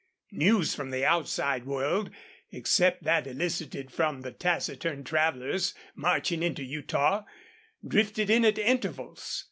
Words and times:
News 0.31 0.73
from 0.73 0.89
the 0.89 1.05
outside 1.05 1.67
world, 1.67 2.09
except 2.51 3.03
that 3.03 3.27
elicited 3.27 3.91
from 3.91 4.21
the 4.21 4.31
taciturn 4.31 5.03
travelers 5.03 5.75
marching 5.93 6.41
into 6.41 6.63
Utah, 6.63 7.23
drifted 7.87 8.27
in 8.31 8.43
at 8.43 8.57
intervals. 8.57 9.39